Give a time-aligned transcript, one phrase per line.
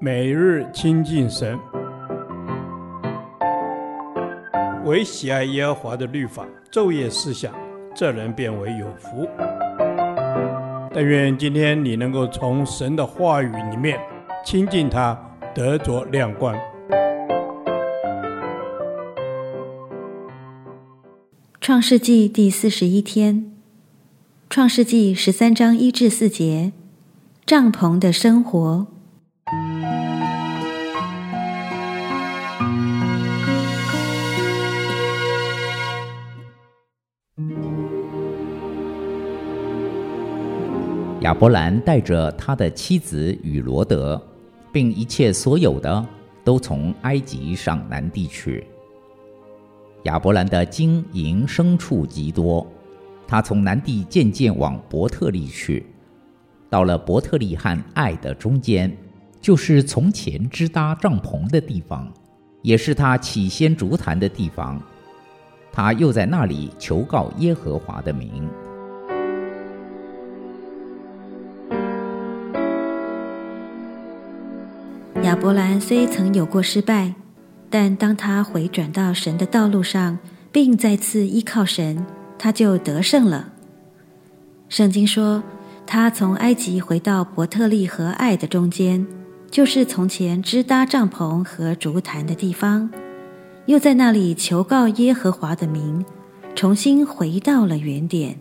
[0.00, 1.58] 每日亲近神，
[4.84, 7.54] 唯喜爱耶和华的律法，昼夜思想，
[7.94, 9.26] 这人便为有福。
[10.92, 13.98] 但愿今天你能够从神的话语里面
[14.44, 15.18] 亲近他，
[15.54, 16.54] 得着亮光。
[21.60, 23.52] 创世纪第四十一天，
[24.50, 26.72] 创世纪十三章一至四节，
[27.46, 28.86] 帐篷的生活。
[41.34, 44.22] 亚伯兰带着他的妻子与罗德，
[44.70, 46.06] 并一切所有的，
[46.44, 48.64] 都从埃及上南地去。
[50.04, 52.64] 亚伯兰的金银牲畜极多，
[53.26, 55.84] 他从南地渐渐往伯特利去，
[56.70, 58.96] 到了伯特利和爱的中间，
[59.40, 62.08] 就是从前支搭帐篷的地方，
[62.62, 64.80] 也是他起先筑坛的地方。
[65.72, 68.48] 他又在那里求告耶和华的名。
[75.22, 77.14] 亚伯兰虽曾有过失败，
[77.70, 80.18] 但当他回转到神的道路上，
[80.52, 82.04] 并再次依靠神，
[82.38, 83.52] 他就得胜了。
[84.68, 85.42] 圣经说，
[85.86, 89.06] 他从埃及回到伯特利和爱的中间，
[89.50, 92.90] 就是从前支搭帐篷和竹坛的地方，
[93.66, 96.04] 又在那里求告耶和华的名，
[96.54, 98.36] 重新回到了原点。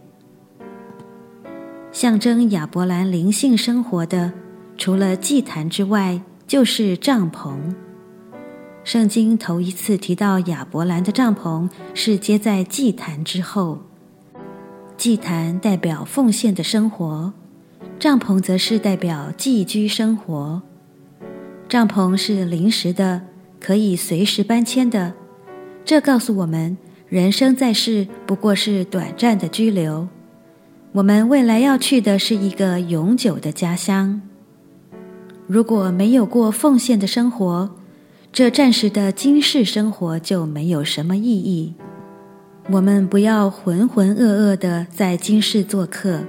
[1.91, 4.33] 象征亚伯兰灵性生活的，
[4.77, 7.57] 除了祭坛之外，就是帐篷。
[8.83, 13.79] 圣经头一次提到亚伯兰的帐篷是接在祭坛之后。
[14.97, 17.33] 祭坛代表奉献的生活，
[17.97, 20.61] 帐篷则是代表寄居生活。
[21.67, 23.21] 帐篷是临时的，
[23.59, 25.13] 可以随时搬迁的。
[25.83, 26.77] 这告诉我们，
[27.07, 30.07] 人生在世不过是短暂的居留，
[30.91, 34.21] 我们未来要去的是一个永久的家乡。
[35.47, 37.69] 如果没有过奉献的生活，
[38.31, 41.73] 这暂时的今世生活就没有什么意义。
[42.69, 46.21] 我们不要浑浑噩噩的在今世做客，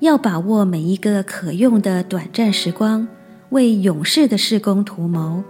[0.00, 3.08] 要把握每一个可用的短暂时光，
[3.50, 5.42] 为永世的事工图谋。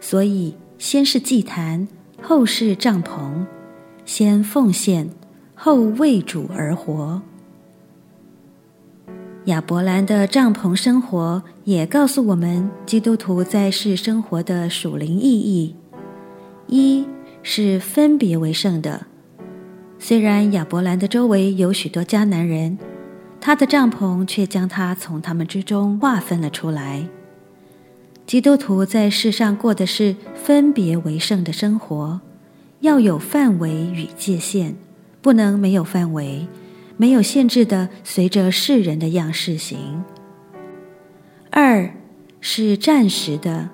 [0.00, 1.86] 所以，先是祭坛，
[2.22, 3.44] 后是帐篷；
[4.06, 5.10] 先奉献，
[5.54, 7.20] 后为主而活。
[9.46, 15.76] 亚伯兰的帐篷生活也告诉我们，基督徒在世生活的属灵意义：
[16.66, 17.06] 一
[17.44, 19.06] 是分别为圣的。
[20.00, 22.76] 虽然亚伯兰的周围有许多迦南人，
[23.40, 27.06] 他的帐篷却将他从他们之中划分了出来。
[28.26, 32.20] 基督徒在世上过的是分别为圣的生活，
[32.80, 34.74] 要有范围与界限，
[35.22, 36.48] 不能没有范围。
[36.96, 40.02] 没有限制的，随着世人的样式行。
[41.50, 41.90] 二
[42.40, 43.70] 是暂时的，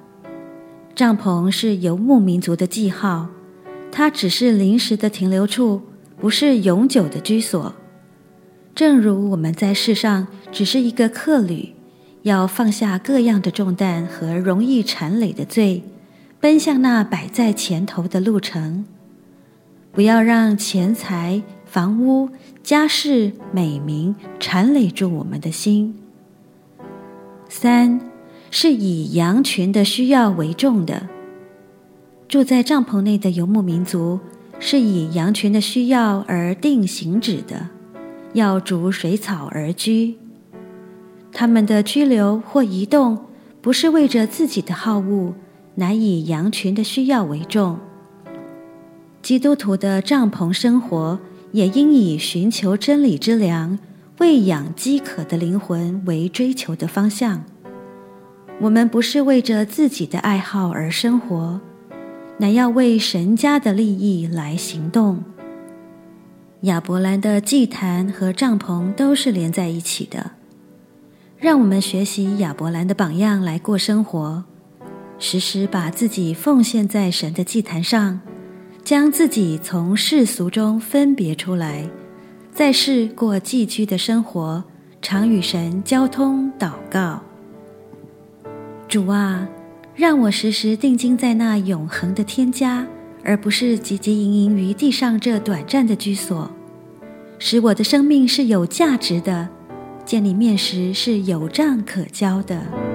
[0.94, 3.28] 帐篷是游牧民族的记号，
[3.90, 5.82] 它只是临时的停留处，
[6.18, 7.74] 不是永久的居所。
[8.74, 11.74] 正如我们在世上只是一个客旅，
[12.22, 15.82] 要放下各样的重担和容易缠累的罪，
[16.40, 18.84] 奔向那摆在前头的路程，
[19.92, 21.42] 不要让钱财。
[21.72, 22.28] 房屋、
[22.62, 25.94] 家世、美名缠累住我们的心。
[27.48, 27.98] 三
[28.50, 31.08] 是以羊群的需要为重的，
[32.28, 34.20] 住在帐篷内的游牧民族
[34.60, 37.70] 是以羊群的需要而定行止的，
[38.34, 40.18] 要逐水草而居。
[41.32, 43.16] 他们的居留或移动
[43.62, 45.32] 不是为着自己的好恶，
[45.76, 47.78] 乃以羊群的需要为重。
[49.22, 51.18] 基督徒的帐篷生活。
[51.52, 53.78] 也应以寻求真理之粮、
[54.18, 57.44] 喂养饥渴的灵魂为追求的方向。
[58.60, 61.60] 我们不是为着自己的爱好而生活，
[62.38, 65.22] 乃要为神家的利益来行动。
[66.62, 70.32] 亚伯兰的祭坛和帐篷都是连在一起的。
[71.38, 74.44] 让我们学习亚伯兰的榜样来过生活，
[75.18, 78.20] 时时把自己奉献在神的祭坛上。
[78.84, 81.88] 将自己从世俗中分别出来，
[82.52, 84.64] 在世过寄居的生活，
[85.00, 87.22] 常与神交通祷告。
[88.88, 89.48] 主啊，
[89.94, 92.84] 让我时时定睛在那永恒的天家，
[93.22, 96.50] 而不是汲汲营营于地上这短暂的居所，
[97.38, 99.48] 使我的生命是有价值的，
[100.04, 102.91] 见你面时是有账可交的。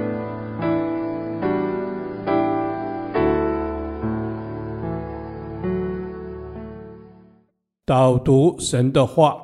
[7.88, 9.38] 导读神的话，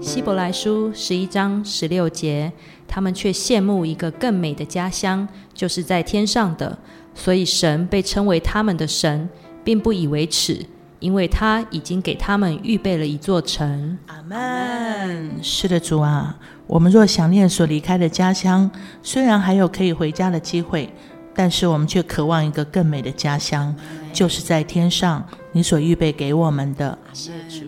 [0.00, 2.52] 希伯来书十一章十六节，
[2.88, 6.76] 他们却羡慕一个更美的家乡，就是在天上的。
[7.14, 9.28] 所以神被称为他们的神，
[9.62, 10.66] 并不以为耻，
[10.98, 13.96] 因为他已经给他们预备了一座城。
[14.08, 15.30] 阿门。
[15.40, 16.36] 是的，主啊，
[16.66, 18.68] 我们若想念所离开的家乡，
[19.04, 20.92] 虽然还有可以回家的机会，
[21.38, 23.72] 但是我们却渴望一个更美的家乡，
[24.12, 26.98] 就是在天上，你所预备给我们的。
[27.12, 27.66] 谢谢主。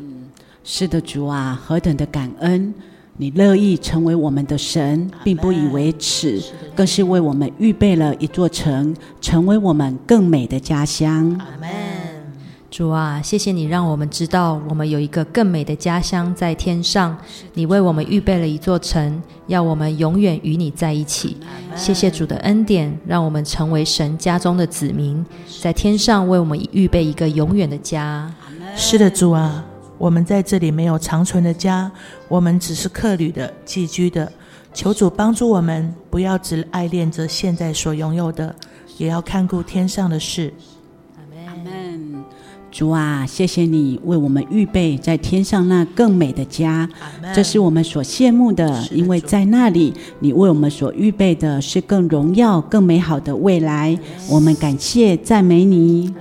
[0.65, 2.75] 是的，主啊，何等的感恩！
[3.17, 6.43] 你乐意成为我们的神，并不以为耻，
[6.75, 11.41] 更是为我们预备了一座城，成为我们更美的家乡。
[12.71, 17.19] 主啊，谢谢你让我们知道，我们有一个更美的家乡在天上。
[17.55, 21.37] 你为我们预备了一座城，要我们永远与你在一起。
[21.75, 25.25] 谢谢主的恩典，让我们成为神家中的子民，
[25.61, 28.33] 在天上为我们预备一个永远的家。
[28.77, 29.65] 是的，主啊。
[29.99, 31.91] 我们在这里没有长存的家，
[32.29, 34.33] 我们只是客旅的、寄居的。
[34.73, 38.55] 求主帮助我们，不要只爱恋着现在所拥有的，
[38.97, 40.55] 也要看顾天上的事。
[42.71, 46.89] 主啊，谢谢你为我们预备在天上那更美的家，
[47.35, 53.99] 这是我们所羡慕的，因为在那里你为我们所预备的是更荣耀、更美好的未来。
[54.29, 56.15] 我们感谢赞美你。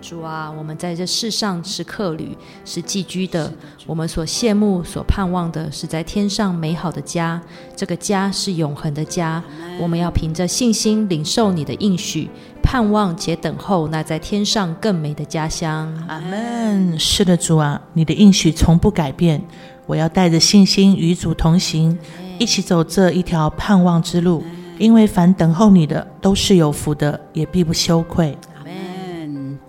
[0.00, 3.50] 主啊，我们在这世上是客旅，是寄居的。
[3.86, 7.40] 我们所羡慕、所盼望的是在天上美好的家。
[7.74, 9.42] 这个家是永恒的家。
[9.80, 12.28] 我们要凭着信心领受你的应许，
[12.72, 15.92] 盼望且等候那在天上更美的家乡。
[16.08, 16.98] 阿门。
[16.98, 19.38] 是的，主啊，你的应许从不改变。
[19.84, 21.98] 我要带着信心与主同行，
[22.38, 24.42] 一起走这一条盼望之路。
[24.78, 28.34] 因为凡等候你的，都是有福的，也必不羞愧。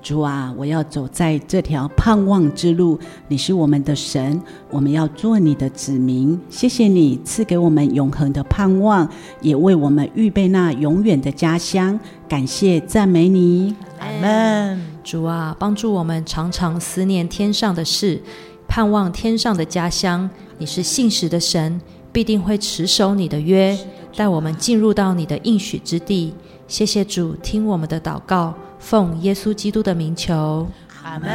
[0.03, 2.99] 主啊，我要走在这条盼望之路。
[3.29, 4.39] 你是我们的神，
[4.69, 6.37] 我们要做你的子民。
[6.49, 9.07] 谢谢你赐给我们永恒的盼望，
[9.41, 11.97] 也为我们预备那永远的家乡。
[12.27, 14.81] 感谢赞美你，阿门。
[15.05, 18.21] 主啊，帮助我们常常思念天上的事，
[18.67, 20.29] 盼望天上的家乡。
[20.57, 21.79] 你是信实的神，
[22.11, 23.77] 必定会持守你的约，
[24.15, 26.33] 带我们进入到你的应许之地。
[26.67, 28.53] 谢谢主，听我们的祷告。
[28.79, 30.67] 奉耶稣基督的名求，
[31.03, 31.29] 阿门。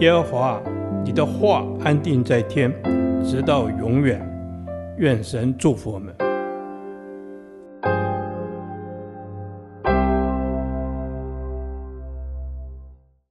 [0.00, 0.62] 耶和华，
[1.04, 2.72] 你的话安定在天，
[3.24, 4.20] 直到永远。
[4.98, 6.14] 愿神祝福我们。